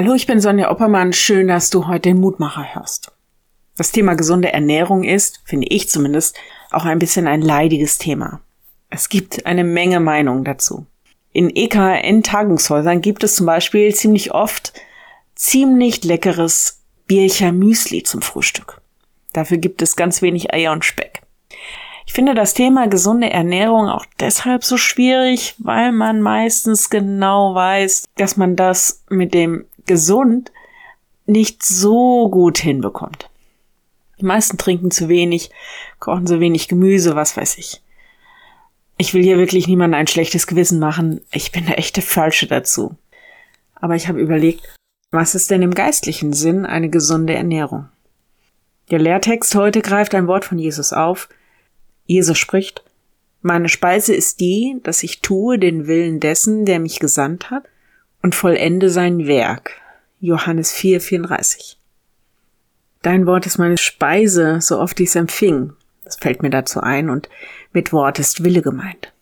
[0.00, 1.12] Hallo, ich bin Sonja Oppermann.
[1.12, 3.10] Schön, dass du heute den Mutmacher hörst.
[3.76, 6.36] Das Thema gesunde Ernährung ist, finde ich zumindest,
[6.70, 8.40] auch ein bisschen ein leidiges Thema.
[8.90, 10.86] Es gibt eine Menge Meinungen dazu.
[11.32, 14.72] In EKN-Tagungshäusern gibt es zum Beispiel ziemlich oft
[15.34, 18.80] ziemlich leckeres Biercher Müsli zum Frühstück.
[19.32, 21.22] Dafür gibt es ganz wenig Eier und Speck.
[22.06, 28.04] Ich finde das Thema gesunde Ernährung auch deshalb so schwierig, weil man meistens genau weiß,
[28.16, 30.52] dass man das mit dem gesund
[31.26, 33.28] nicht so gut hinbekommt.
[34.20, 35.50] Die meisten trinken zu wenig,
[35.98, 37.82] kochen zu wenig Gemüse, was weiß ich.
[38.96, 41.20] Ich will hier wirklich niemandem ein schlechtes Gewissen machen.
[41.30, 42.96] Ich bin der echte Falsche dazu.
[43.74, 44.62] Aber ich habe überlegt,
[45.10, 47.88] was ist denn im geistlichen Sinn eine gesunde Ernährung?
[48.90, 51.28] Der Lehrtext heute greift ein Wort von Jesus auf.
[52.06, 52.82] Jesus spricht,
[53.40, 57.64] meine Speise ist die, dass ich tue den Willen dessen, der mich gesandt hat
[58.22, 59.72] und vollende sein Werk.
[60.20, 61.78] Johannes 4, 34.
[63.02, 65.72] Dein Wort ist meine Speise, so oft ich es empfing.
[66.04, 67.28] Das fällt mir dazu ein und
[67.72, 69.12] mit Wort ist Wille gemeint.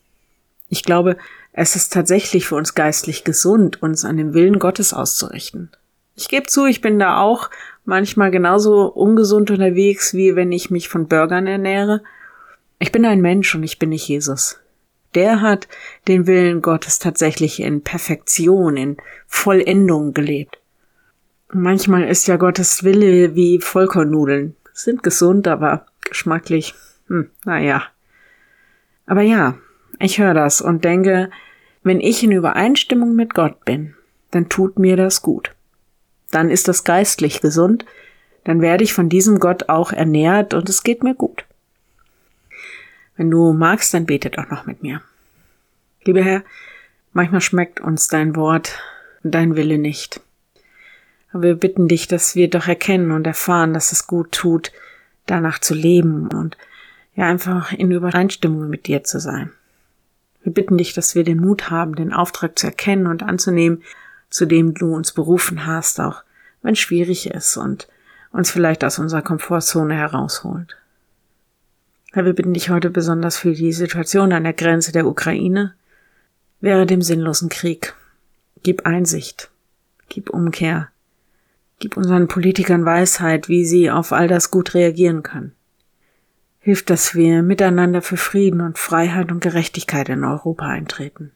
[0.69, 1.17] Ich glaube,
[1.53, 5.71] es ist tatsächlich für uns geistlich gesund, uns an dem Willen Gottes auszurichten.
[6.15, 7.51] Ich gebe zu, ich bin da auch
[7.85, 12.03] manchmal genauso ungesund unterwegs, wie wenn ich mich von Burgern ernähre.
[12.79, 14.59] Ich bin ein Mensch und ich bin nicht Jesus
[15.17, 15.67] der hat
[16.07, 20.59] den Willen Gottes tatsächlich in Perfektion, in Vollendung gelebt.
[21.53, 24.55] Manchmal ist ja Gottes Wille wie Vollkornnudeln.
[24.73, 26.75] Sind gesund, aber geschmacklich,
[27.09, 27.83] hm, naja.
[29.07, 29.57] Aber ja,
[29.99, 31.31] ich höre das und denke,
[31.83, 33.95] wenn ich in Übereinstimmung mit Gott bin,
[34.33, 35.53] dann tut mir das gut.
[36.31, 37.87] Dann ist das geistlich gesund,
[38.45, 41.45] dann werde ich von diesem Gott auch ernährt und es geht mir gut.
[43.17, 45.03] Wenn du magst, dann bete doch noch mit mir.
[46.05, 46.43] Lieber Herr,
[47.13, 48.79] manchmal schmeckt uns dein Wort
[49.23, 50.21] und dein Wille nicht.
[51.33, 54.73] Aber wir bitten dich, dass wir doch erkennen und erfahren, dass es gut tut,
[55.27, 56.57] danach zu leben und
[57.15, 59.51] ja einfach in Übereinstimmung mit dir zu sein.
[60.43, 63.83] Wir bitten dich, dass wir den Mut haben, den Auftrag zu erkennen und anzunehmen,
[64.31, 66.23] zu dem du uns berufen hast, auch
[66.63, 67.89] wenn es schwierig ist und
[68.31, 70.77] uns vielleicht aus unserer Komfortzone herausholt.
[72.25, 75.75] Wir bitten dich heute besonders für die Situation an der Grenze der Ukraine,
[76.63, 77.95] wäre dem sinnlosen Krieg.
[78.63, 79.51] Gib Einsicht,
[80.09, 80.89] gib Umkehr,
[81.79, 85.53] gib unseren Politikern Weisheit, wie sie auf all das gut reagieren können.
[86.59, 91.33] Hilf, dass wir miteinander für Frieden und Freiheit und Gerechtigkeit in Europa eintreten.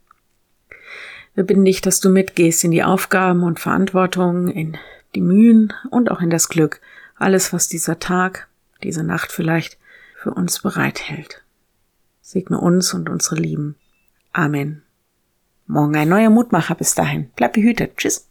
[1.35, 4.79] Wir bitten dich, dass du mitgehst in die Aufgaben und Verantwortung, in
[5.15, 6.81] die Mühen und auch in das Glück,
[7.17, 8.49] alles, was dieser Tag,
[8.83, 9.80] diese Nacht vielleicht
[10.21, 11.43] für uns bereithält.
[12.21, 13.77] Segne uns und unsere Lieben.
[14.33, 14.83] Amen.
[15.67, 16.75] Morgen ein neuer Mutmacher.
[16.75, 17.31] Bis dahin.
[17.37, 17.97] Bleib behütet.
[17.97, 18.30] Tschüss.